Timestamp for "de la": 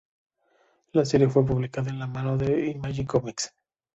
1.91-2.07